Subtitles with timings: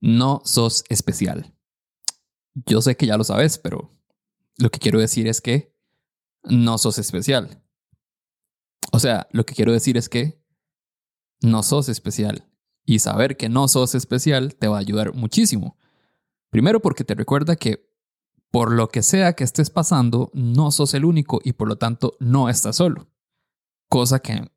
[0.00, 1.54] No sos especial.
[2.66, 3.96] Yo sé que ya lo sabes, pero
[4.56, 5.76] lo que quiero decir es que
[6.44, 7.62] no sos especial.
[8.92, 10.42] O sea, lo que quiero decir es que
[11.40, 12.48] no sos especial.
[12.84, 15.76] Y saber que no sos especial te va a ayudar muchísimo.
[16.50, 17.86] Primero porque te recuerda que
[18.50, 22.16] por lo que sea que estés pasando, no sos el único y por lo tanto
[22.18, 23.10] no estás solo.
[23.90, 24.50] Cosa que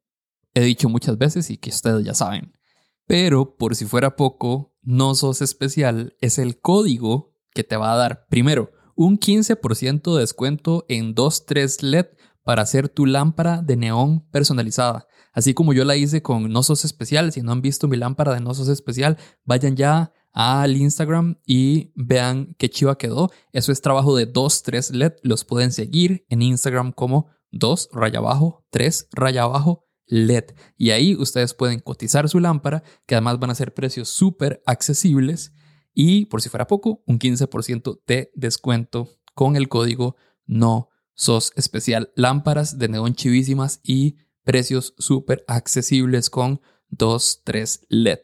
[0.54, 2.58] he dicho muchas veces y que ustedes ya saben.
[3.06, 7.98] Pero por si fuera poco, no sos especial es el código que te va a
[7.98, 12.08] dar primero un 15% de descuento en 2-3 LED
[12.44, 15.08] para hacer tu lámpara de neón personalizada.
[15.34, 17.32] Así como yo la hice con No Sos Especial.
[17.32, 21.92] Si no han visto mi lámpara de No Sos Especial, vayan ya al Instagram y
[21.96, 23.32] vean qué chiva quedó.
[23.54, 25.14] Eso es trabajo de 2, 3 LED.
[25.24, 30.54] Los pueden seguir en Instagram como 2 raya abajo, 3 raya abajo LED.
[30.78, 35.54] Y ahí ustedes pueden cotizar su lámpara, que además van a ser precios súper accesibles.
[35.94, 42.12] Y por si fuera poco, un 15% de descuento con el código no sos especial.
[42.16, 48.20] Lámparas de neón chivísimas y precios súper accesibles con 2, 3 LED.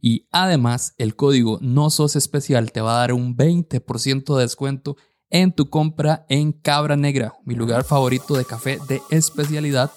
[0.00, 4.96] Y además, el código no sos especial te va a dar un 20% de descuento
[5.30, 9.90] en tu compra en Cabra Negra, mi lugar favorito de café de especialidad,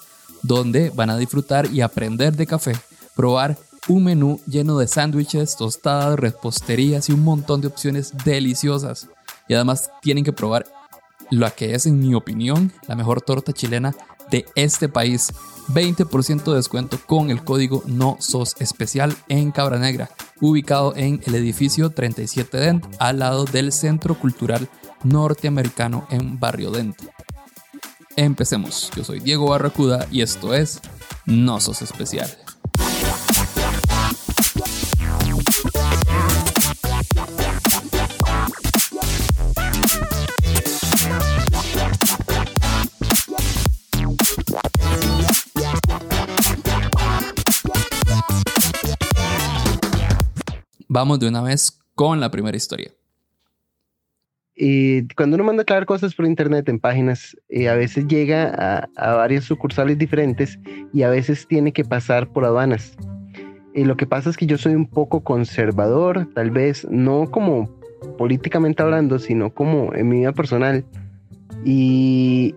[0.48, 2.74] donde van a disfrutar y aprender de café,
[3.16, 3.58] probar
[3.88, 9.08] un menú lleno de sándwiches, tostadas, reposterías y un montón de opciones deliciosas.
[9.48, 10.66] Y además tienen que probar
[11.30, 13.96] la que es, en mi opinión, la mejor torta chilena
[14.32, 15.32] de este país.
[15.70, 21.34] 20% de descuento con el código No Sos Especial en Cabra Negra, ubicado en el
[21.34, 24.70] edificio 37 Dent, al lado del Centro Cultural
[25.04, 26.98] Norteamericano en Barrio Dent.
[28.18, 28.90] Empecemos.
[28.96, 30.80] Yo soy Diego Barracuda y esto es
[31.26, 32.30] No Sos Especial.
[50.88, 52.94] Vamos de una vez con la primera historia.
[55.18, 59.16] Cuando uno manda a clavar cosas por internet en páginas, eh, a veces llega a,
[59.16, 60.58] varias sucursales diferentes
[60.94, 62.96] y a veces tiene que pasar por aduanas.
[63.74, 67.70] Y lo que pasa es que yo soy un poco conservador, tal vez no como
[68.18, 70.86] políticamente hablando, sino como en mi vida personal.
[71.66, 72.56] Y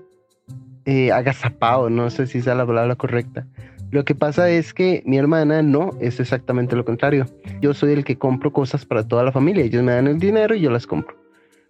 [0.85, 3.45] eh, agazapado, no sé si es la palabra correcta.
[3.91, 7.27] Lo que pasa es que mi hermana no, es exactamente lo contrario.
[7.61, 9.65] Yo soy el que compro cosas para toda la familia.
[9.65, 11.28] Ellos me dan el dinero y yo las compro.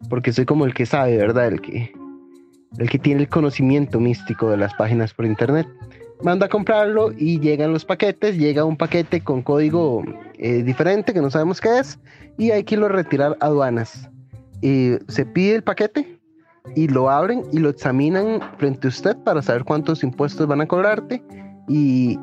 [0.09, 1.49] Porque soy como el que sabe, ¿verdad?
[1.49, 1.93] El que,
[2.79, 5.67] el que tiene el conocimiento místico de las páginas por internet.
[6.23, 8.37] Manda a comprarlo y llegan los paquetes.
[8.37, 10.05] Llega un paquete con código
[10.35, 11.99] eh, diferente que no sabemos qué es.
[12.37, 14.09] Y hay que irlo a retirar a aduanas.
[14.61, 16.19] Y se pide el paquete
[16.75, 20.67] y lo abren y lo examinan frente a usted para saber cuántos impuestos van a
[20.67, 21.23] cobrarte
[21.69, 22.19] y,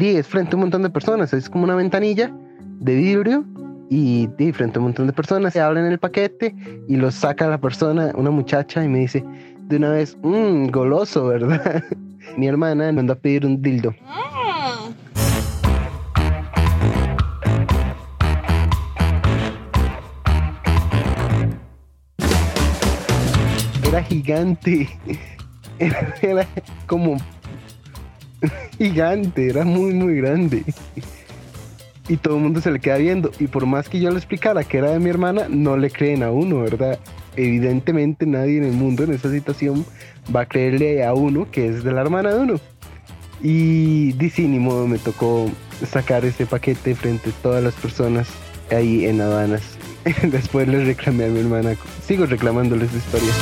[0.00, 2.34] es frente a un montón de personas, es como una ventanilla
[2.80, 3.44] de vidrio
[3.94, 6.54] y, frente a un montón de personas se abren el paquete
[6.88, 9.22] y lo saca la persona, una muchacha y me dice
[9.68, 11.84] de una vez, mmm, goloso, ¿verdad?
[12.38, 13.94] Mi hermana me mandó a pedir un dildo.
[23.86, 24.88] Era gigante.
[25.78, 26.46] Era
[26.86, 27.16] como
[28.78, 30.64] gigante, era muy, muy grande.
[32.08, 33.30] Y todo el mundo se le queda viendo.
[33.38, 36.22] Y por más que yo le explicara que era de mi hermana, no le creen
[36.22, 36.98] a uno, ¿verdad?
[37.36, 39.84] Evidentemente nadie en el mundo en esa situación
[40.34, 42.60] va a creerle a uno que es de la hermana de uno.
[43.42, 45.50] Y dice, ni modo, me tocó
[45.86, 48.28] sacar ese paquete frente a todas las personas
[48.70, 49.62] ahí en aduanas.
[50.22, 51.76] Después le reclamé a mi hermana.
[52.04, 53.32] Sigo reclamándoles historia.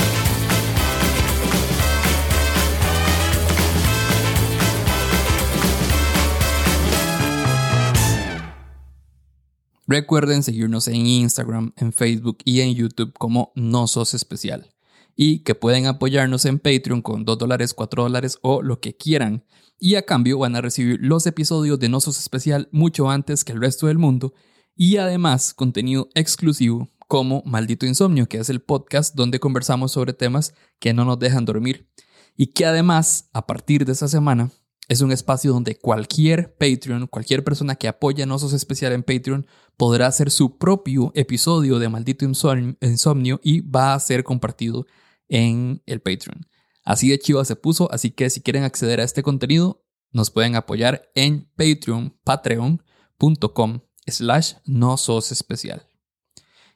[9.90, 14.72] Recuerden seguirnos en Instagram, en Facebook y en YouTube como No Sos Especial.
[15.16, 19.44] Y que pueden apoyarnos en Patreon con 2 dólares, 4 dólares o lo que quieran.
[19.80, 23.50] Y a cambio van a recibir los episodios de No Sos Especial mucho antes que
[23.50, 24.32] el resto del mundo.
[24.76, 30.54] Y además contenido exclusivo como Maldito Insomnio, que es el podcast donde conversamos sobre temas
[30.78, 31.91] que no nos dejan dormir.
[32.36, 34.53] Y que además, a partir de esta semana,
[34.91, 39.47] es un espacio donde cualquier Patreon, cualquier persona que apoya a Osos Especial en Patreon
[39.77, 44.87] podrá hacer su propio episodio de Maldito Insomnio y va a ser compartido
[45.28, 46.45] en el Patreon.
[46.83, 50.57] Así de chiva se puso, así que si quieren acceder a este contenido, nos pueden
[50.57, 55.87] apoyar en Patreon, patreon.com slash no sos especial.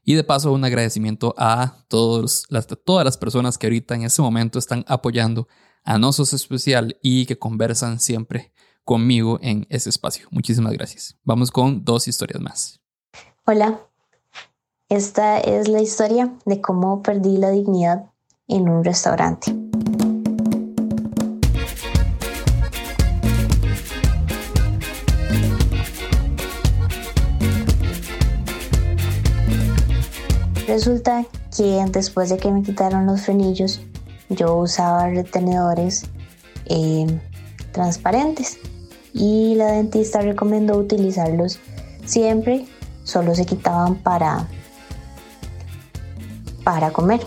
[0.04, 4.84] Y de paso, un agradecimiento a todas las personas que ahorita en este momento están
[4.86, 5.48] apoyando
[5.84, 8.52] a Nosos Especial y que conversan siempre
[8.84, 10.26] conmigo en ese espacio.
[10.30, 11.16] Muchísimas gracias.
[11.24, 12.80] Vamos con dos historias más.
[13.46, 13.80] Hola,
[14.88, 18.10] esta es la historia de cómo perdí la dignidad
[18.48, 19.54] en un restaurante.
[30.66, 31.24] Resulta
[31.56, 33.80] que después de que me quitaron los frenillos,
[34.28, 36.06] yo usaba retenedores
[36.66, 37.06] eh,
[37.72, 38.58] transparentes
[39.12, 41.58] y la dentista recomendó utilizarlos
[42.04, 42.66] siempre,
[43.04, 44.48] solo se quitaban para,
[46.64, 47.20] para comer.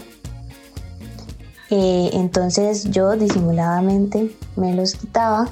[1.70, 5.50] Eh, entonces yo disimuladamente me los quitaba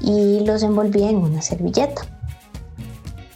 [0.00, 2.02] y los envolvía en una servilleta.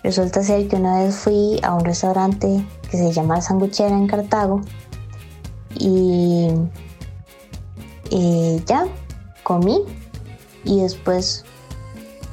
[0.03, 4.61] Resulta ser que una vez fui a un restaurante que se llama Sanguchera en Cartago
[5.75, 6.49] y,
[8.11, 8.87] ya
[9.43, 9.83] comí
[10.65, 11.45] y después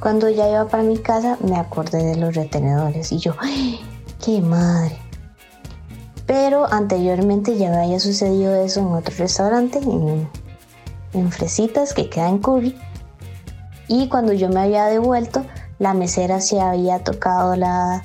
[0.00, 3.34] cuando ya iba para mi casa me acordé de los retenedores y yo,
[4.24, 4.98] ¡qué madre!
[6.26, 10.28] Pero anteriormente ya me había sucedido eso en otro restaurante, en,
[11.12, 12.76] en Fresitas, que queda en Curry.
[13.86, 15.44] Y cuando yo me había devuelto,
[15.78, 18.04] la mesera se había tocado la,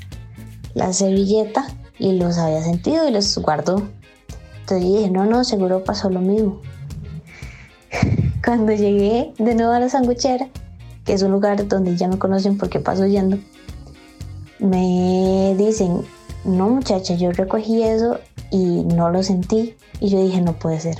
[0.73, 1.67] la servilleta
[1.97, 3.87] y los había sentido y los guardó.
[4.59, 6.61] Entonces dije, no, no, seguro pasó lo mismo.
[8.47, 10.47] Cuando llegué de nuevo a la sanguchera,
[11.03, 13.38] que es un lugar donde ya me conocen porque paso yendo,
[14.59, 16.03] me dicen,
[16.45, 19.75] no muchacha, yo recogí eso y no lo sentí.
[19.99, 20.95] Y yo dije, no puede ser.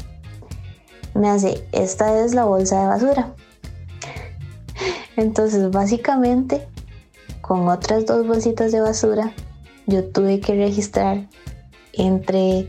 [1.13, 3.33] Me hace, esta es la bolsa de basura.
[5.15, 6.67] Entonces, básicamente,
[7.39, 9.31] con otras dos bolsitas de basura,
[9.85, 11.29] yo tuve que registrar
[11.94, 12.67] entre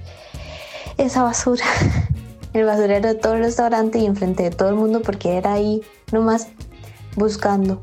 [0.98, 1.64] esa basura,
[2.52, 5.82] el basurero de todo el restaurante y enfrente de todo el mundo porque era ahí
[6.12, 6.48] nomás
[7.16, 7.82] buscando.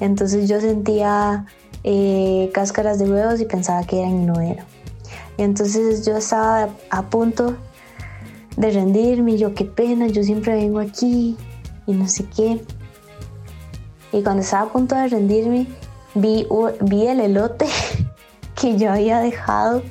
[0.00, 1.46] Entonces yo sentía
[1.84, 4.66] eh, cáscaras de huevos y pensaba que eran y no eran.
[5.38, 7.56] Y entonces yo estaba a punto
[8.56, 11.36] de rendirme yo qué pena, yo siempre vengo aquí
[11.86, 12.60] y no sé qué.
[14.12, 15.66] Y cuando estaba a punto de rendirme,
[16.14, 16.46] vi,
[16.80, 17.66] vi el elote
[18.60, 19.82] que yo había dejado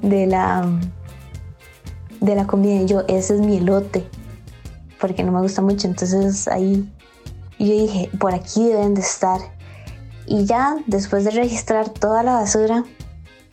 [0.00, 0.68] de la,
[2.22, 2.80] de la comida.
[2.80, 4.06] Y yo, ese es mi elote,
[4.98, 5.86] porque no me gusta mucho.
[5.86, 6.90] Entonces ahí
[7.58, 9.40] yo dije, por aquí deben de estar.
[10.26, 12.84] Y ya después de registrar toda la basura,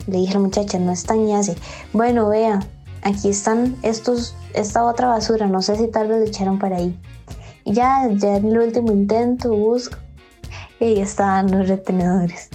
[0.06, 1.56] le dije a la muchacha, no están y hace,
[1.92, 2.60] bueno, vea,
[3.02, 6.98] aquí están estos, esta otra basura, no sé si tal vez le echaron para ahí.
[7.64, 9.98] Y ya, ya en el último intento busco
[10.78, 12.48] y ahí estaban los retenedores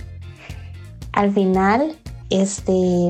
[1.15, 1.95] al final,
[2.29, 3.09] este,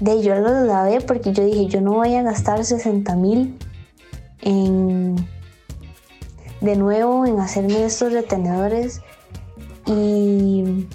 [0.00, 3.58] de yo lo lavé porque yo dije, yo no voy a gastar 60 mil
[4.42, 5.16] en,
[6.60, 9.00] de nuevo en hacerme estos retenedores
[9.86, 10.86] y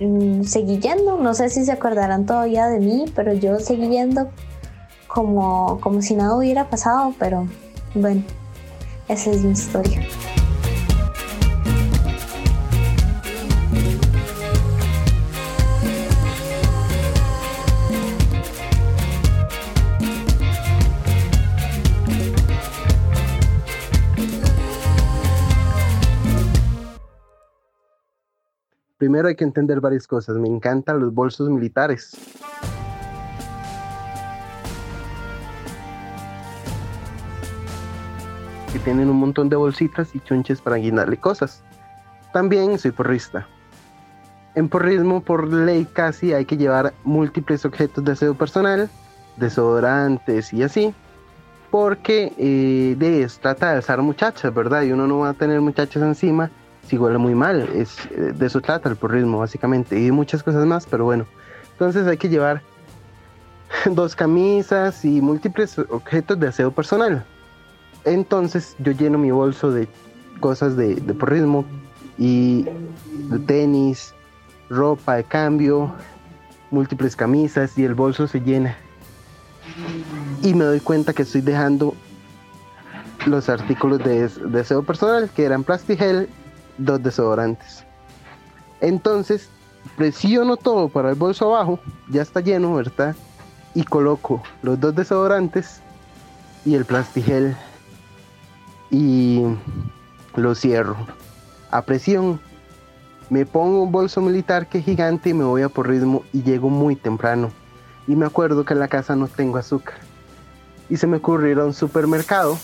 [0.00, 4.30] mm, seguí yendo, no sé si se acordarán todavía de mí, pero yo seguí yendo
[5.06, 7.46] como, como si nada hubiera pasado, pero
[7.94, 8.22] bueno,
[9.08, 10.00] esa es mi historia.
[29.04, 30.36] Primero hay que entender varias cosas.
[30.36, 32.16] Me encantan los bolsos militares.
[38.72, 41.62] Que tienen un montón de bolsitas y chunches para guindarle cosas.
[42.32, 43.46] También soy porrista.
[44.54, 48.88] En porrismo, por ley casi, hay que llevar múltiples objetos de aseo personal,
[49.36, 50.94] desodorantes y así,
[51.70, 54.80] porque eh, de trata de alzar muchachas, ¿verdad?
[54.84, 56.50] Y uno no va a tener muchachas encima
[56.86, 57.68] si huele muy mal.
[57.74, 60.00] Es, eh, de eso trata el porrismo, básicamente.
[60.00, 61.26] Y muchas cosas más, pero bueno.
[61.72, 62.62] Entonces hay que llevar
[63.90, 67.24] dos camisas y múltiples objetos de aseo personal.
[68.04, 69.88] Entonces yo lleno mi bolso de
[70.40, 71.64] cosas de, de porrismo
[72.18, 72.64] y
[73.30, 74.14] de tenis,
[74.68, 75.94] ropa de cambio,
[76.70, 78.76] múltiples camisas y el bolso se llena.
[80.42, 81.94] Y me doy cuenta que estoy dejando
[83.26, 86.28] los artículos de, de aseo personal que eran Plastigel
[86.78, 87.84] dos desodorantes.
[88.80, 89.48] Entonces,
[89.96, 91.78] presiono todo para el bolso abajo,
[92.08, 93.14] ya está lleno, ¿verdad?
[93.74, 95.80] Y coloco los dos desodorantes
[96.64, 97.56] y el plastigel
[98.90, 99.42] y
[100.36, 100.96] lo cierro
[101.70, 102.40] a presión
[103.30, 106.42] Me pongo un bolso militar que es gigante y me voy a por ritmo y
[106.42, 107.50] llego muy temprano.
[108.06, 109.94] Y me acuerdo que en la casa no tengo azúcar.
[110.90, 112.58] Y se me ocurre ir a un supermercado.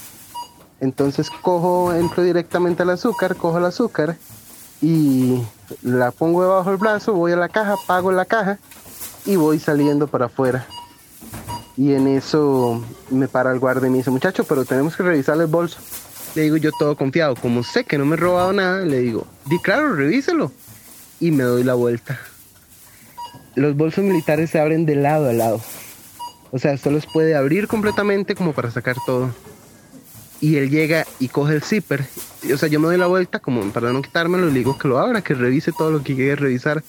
[0.81, 4.17] Entonces cojo, entro directamente al azúcar, cojo el azúcar
[4.81, 5.43] y
[5.83, 8.59] la pongo debajo del brazo, voy a la caja, pago la caja
[9.27, 10.67] y voy saliendo para afuera.
[11.77, 15.39] Y en eso me para el guardia y me dice, muchacho, pero tenemos que revisar
[15.41, 15.79] el bolso.
[16.35, 19.27] Le digo yo todo confiado, como sé que no me he robado nada, le digo,
[19.47, 20.53] di claro, revíselo.
[21.21, 22.19] Y me doy la vuelta.
[23.55, 25.61] Los bolsos militares se abren de lado a lado.
[26.53, 29.31] O sea, solo los puede abrir completamente como para sacar todo.
[30.40, 32.04] Y él llega y coge el zipper.
[32.52, 34.88] O sea, yo me doy la vuelta como para no quitármelo y le digo que
[34.88, 36.82] lo abra, que revise todo lo que quiere revisar.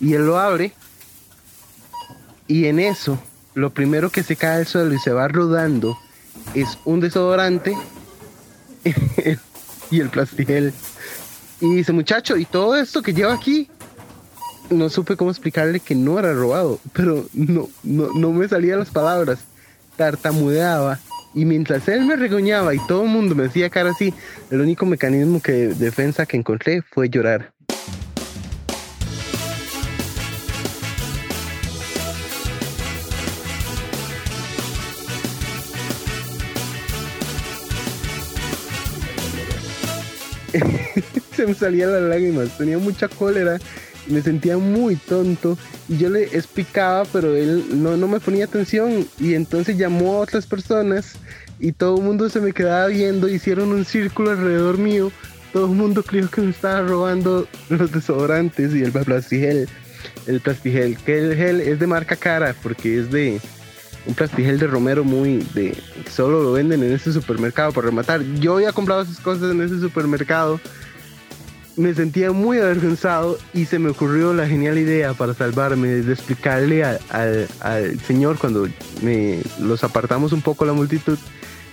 [0.00, 0.72] Y él lo abre.
[2.48, 3.18] Y en eso,
[3.54, 5.96] lo primero que se cae al suelo y se va rodando
[6.54, 7.76] es un desodorante
[9.90, 10.72] y el plastigel.
[11.60, 13.68] Y dice, muchacho, ¿y todo esto que lleva aquí?
[14.70, 18.90] No supe cómo explicarle que no era robado, pero no, no, no me salían las
[18.90, 19.40] palabras.
[19.96, 20.98] Tartamudeaba
[21.34, 24.12] y mientras él me regoñaba y todo el mundo me decía cara así,
[24.50, 27.52] el único mecanismo que, de defensa que encontré fue llorar.
[41.36, 43.58] Se me salían las lágrimas, tenía mucha cólera
[44.10, 45.56] me sentía muy tonto
[45.88, 49.06] y yo le explicaba, pero él no, no me ponía atención.
[49.18, 51.14] Y entonces llamó a otras personas
[51.58, 55.12] y todo el mundo se me quedaba viendo, hicieron un círculo alrededor mío,
[55.52, 59.68] todo el mundo creyó que me estaba robando los desodorantes y el plastigel,
[60.26, 63.40] el plastigel, que el gel es de marca cara porque es de
[64.06, 65.76] un plastigel de Romero muy de
[66.10, 68.22] solo lo venden en ese supermercado para rematar.
[68.40, 70.60] Yo había comprado esas cosas en ese supermercado
[71.76, 76.84] me sentía muy avergonzado y se me ocurrió la genial idea para salvarme de explicarle
[76.84, 77.48] al,
[78.06, 78.68] señor cuando
[79.02, 81.18] me los apartamos un poco la multitud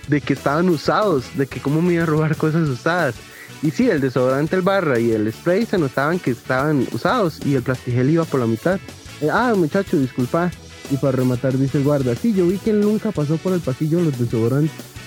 [0.06, 3.14] de que estaban usados, de que cómo me iba a robar cosas usadas.
[3.62, 7.56] Y sí, el desodorante, el barra y el spray se notaban que estaban usados y
[7.56, 8.78] el plastigel iba por la mitad.
[9.20, 10.50] Eh, ah, muchacho, disculpa.
[10.90, 13.60] Y para rematar dice el guarda, sí, yo vi que él nunca pasó por el
[13.60, 14.97] pasillo los desodorantes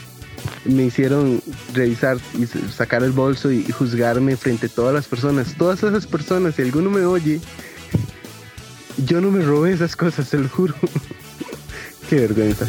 [0.66, 1.42] me hicieron
[1.74, 5.56] revisar y sacar el bolso y juzgarme frente a todas las personas.
[5.58, 7.40] Todas esas personas, si alguno me oye,
[9.06, 10.76] yo no me robé esas cosas, se lo juro.
[12.10, 12.66] Qué vergüenza.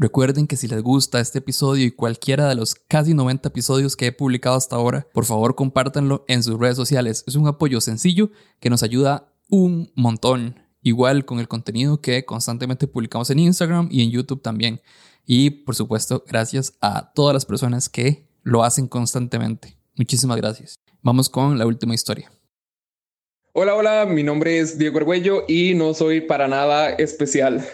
[0.00, 4.06] Recuerden que si les gusta este episodio y cualquiera de los casi 90 episodios que
[4.06, 7.24] he publicado hasta ahora, por favor compártanlo en sus redes sociales.
[7.26, 10.60] Es un apoyo sencillo que nos ayuda un montón.
[10.82, 14.80] Igual con el contenido que constantemente publicamos en Instagram y en YouTube también.
[15.26, 19.76] Y por supuesto, gracias a todas las personas que lo hacen constantemente.
[19.96, 20.76] Muchísimas gracias.
[21.02, 22.30] Vamos con la última historia.
[23.52, 27.66] Hola, hola, mi nombre es Diego Arguello y no soy para nada especial.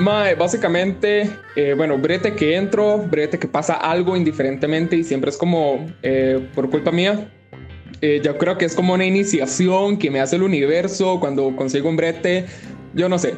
[0.00, 5.36] Mae, básicamente, eh, bueno, brete que entro, brete que pasa algo indiferentemente y siempre es
[5.36, 7.30] como eh, por culpa mía.
[8.00, 11.90] Eh, yo creo que es como una iniciación que me hace el universo cuando consigo
[11.90, 12.46] un brete,
[12.94, 13.36] yo no sé.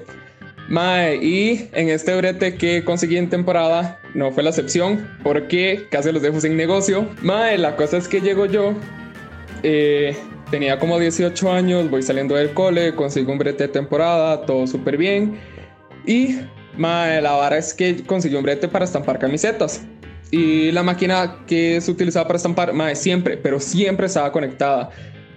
[0.69, 6.13] Mae, y en este brete que conseguí en temporada no fue la excepción porque casi
[6.13, 7.09] los dejo sin negocio.
[7.23, 8.73] Mae, la cosa es que llego yo,
[10.53, 14.97] tenía como 18 años, voy saliendo del cole, consigo un brete de temporada, todo súper
[14.97, 15.41] bien
[16.07, 16.39] y
[16.79, 19.83] la vara es que consiguió un brete para estampar camisetas.
[20.31, 24.91] Y la máquina que se utilizaba para estampar, mae, siempre, pero siempre estaba conectada.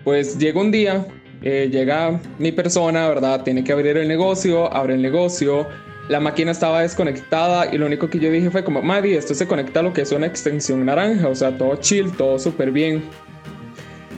[0.06, 1.06] Pues llega un día,
[1.42, 3.44] eh, llega mi persona, ¿verdad?
[3.44, 5.68] Tiene que abrir el negocio, abre el negocio.
[6.08, 9.48] La máquina estaba desconectada y lo único que yo dije fue como, Maddy, esto se
[9.48, 13.04] conecta a lo que es una extensión naranja, o sea, todo chill, todo súper bien.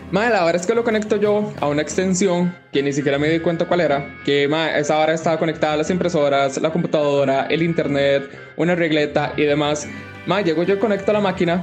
[0.10, 3.28] Madre, la verdad es que lo conecto yo a una extensión que ni siquiera me
[3.28, 4.16] di cuenta cuál era.
[4.24, 8.24] Que madre, esa hora estaba conectada a las impresoras, la computadora, el internet,
[8.56, 9.86] una regleta y demás.
[10.26, 11.62] Madre, llego yo conecto a la máquina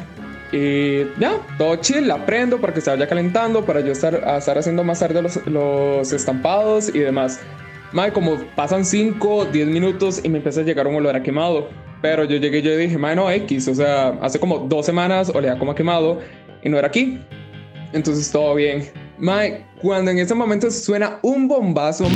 [0.53, 4.59] y ya, todo chill, la prendo para que se vaya calentando, para yo estar, estar
[4.59, 7.41] haciendo más tarde los, los estampados y demás.
[7.93, 11.71] Madre, como pasan 5, 10 minutos y me empieza a llegar un olor a quemado.
[12.03, 15.31] Pero yo llegué y yo dije, madre, no, X, o sea, hace como dos semanas
[15.35, 16.21] olía como a quemado
[16.63, 17.19] y no era aquí.
[17.95, 18.91] Entonces todo bien.
[19.19, 22.07] Mae, cuando en ese momento suena un bombazo.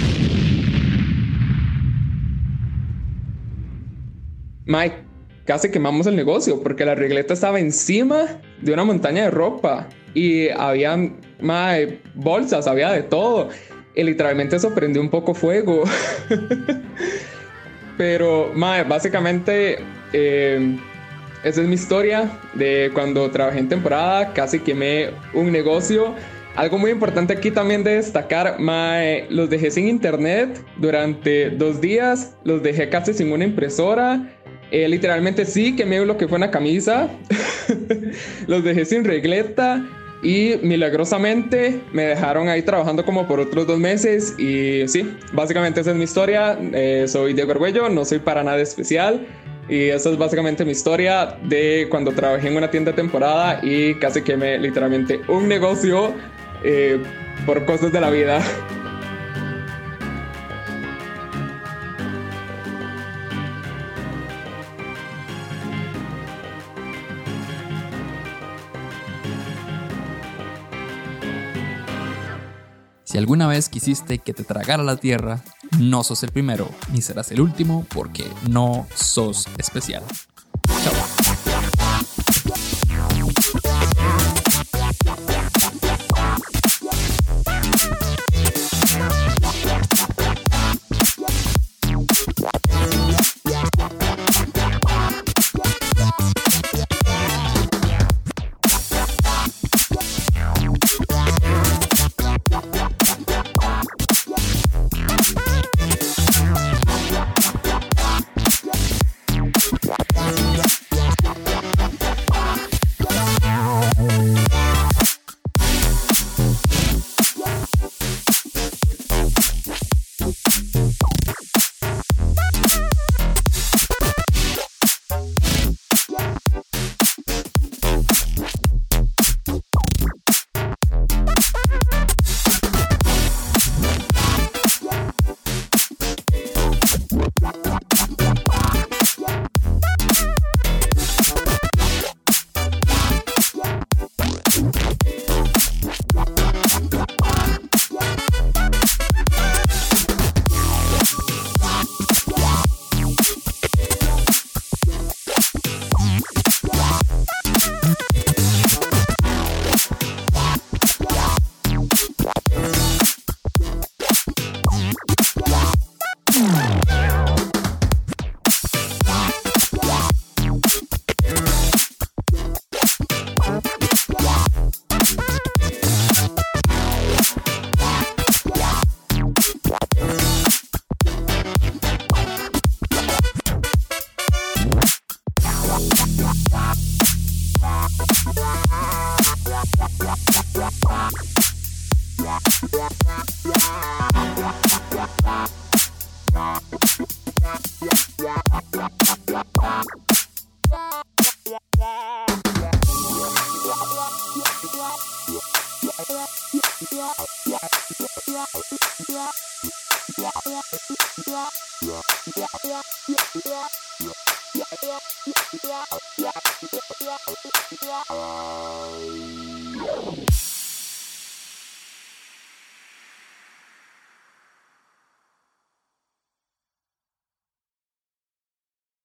[4.67, 4.93] Mae,
[5.45, 10.49] casi quemamos el negocio porque la regleta estaba encima de una montaña de ropa y
[10.49, 10.99] había
[11.41, 13.49] mae, bolsas, había de todo.
[13.95, 15.85] Y literalmente eso prendió un poco fuego.
[17.97, 19.79] Pero, mae, básicamente.
[20.13, 20.77] Eh,
[21.45, 26.15] esa es mi historia de cuando trabajé en temporada, casi quemé un negocio.
[26.57, 32.37] Algo muy importante aquí también de destacar, mae, los dejé sin internet durante dos días,
[32.43, 34.21] los dejé casi sin una impresora
[34.71, 37.09] eh, literalmente sí, quemé lo que fue una camisa.
[38.47, 39.87] los dejé sin regleta.
[40.21, 44.35] Y milagrosamente me dejaron ahí trabajando como por otros dos meses.
[44.39, 46.59] Y sí, básicamente esa es mi historia.
[46.73, 49.27] Eh, soy Diego Arguello, no soy para nada especial.
[49.69, 54.23] Y esa es básicamente mi historia de cuando trabajé en una tienda temporada y casi
[54.23, 56.15] quemé literalmente un negocio
[56.65, 57.03] eh,
[57.45, 58.41] por cosas de la vida.
[73.05, 75.41] Si alguna vez quisiste que te tragara la tierra,
[75.79, 80.03] no sos el primero ni serás el último porque no sos especial.